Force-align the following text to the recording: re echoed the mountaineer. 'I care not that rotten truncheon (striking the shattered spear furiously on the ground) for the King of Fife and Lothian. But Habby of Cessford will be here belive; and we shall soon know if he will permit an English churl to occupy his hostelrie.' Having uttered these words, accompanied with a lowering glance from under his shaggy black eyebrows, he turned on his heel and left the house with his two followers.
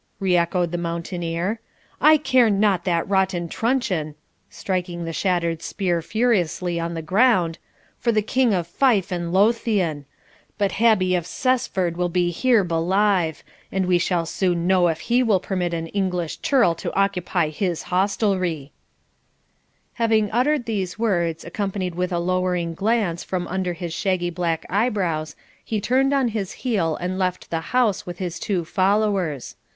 re 0.19 0.35
echoed 0.35 0.71
the 0.71 0.79
mountaineer. 0.79 1.59
'I 2.01 2.17
care 2.17 2.49
not 2.49 2.85
that 2.85 3.07
rotten 3.07 3.47
truncheon 3.47 4.15
(striking 4.49 5.05
the 5.05 5.13
shattered 5.13 5.61
spear 5.61 6.01
furiously 6.01 6.79
on 6.79 6.95
the 6.95 7.03
ground) 7.03 7.59
for 7.99 8.11
the 8.11 8.23
King 8.23 8.51
of 8.51 8.65
Fife 8.65 9.11
and 9.11 9.31
Lothian. 9.31 10.05
But 10.57 10.71
Habby 10.71 11.13
of 11.13 11.25
Cessford 11.27 11.97
will 11.97 12.09
be 12.09 12.31
here 12.31 12.63
belive; 12.63 13.43
and 13.71 13.85
we 13.85 13.99
shall 13.99 14.25
soon 14.25 14.65
know 14.65 14.87
if 14.87 15.01
he 15.01 15.21
will 15.21 15.39
permit 15.39 15.71
an 15.71 15.85
English 15.89 16.41
churl 16.41 16.73
to 16.73 16.91
occupy 16.95 17.49
his 17.49 17.83
hostelrie.' 17.83 18.71
Having 20.01 20.31
uttered 20.31 20.65
these 20.65 20.97
words, 20.97 21.45
accompanied 21.45 21.93
with 21.93 22.11
a 22.11 22.17
lowering 22.17 22.73
glance 22.73 23.23
from 23.23 23.47
under 23.47 23.73
his 23.73 23.93
shaggy 23.93 24.31
black 24.31 24.65
eyebrows, 24.67 25.35
he 25.63 25.79
turned 25.79 26.11
on 26.11 26.29
his 26.29 26.53
heel 26.65 26.95
and 26.95 27.19
left 27.19 27.51
the 27.51 27.59
house 27.69 28.07
with 28.07 28.17
his 28.17 28.39
two 28.39 28.65
followers. 28.65 29.55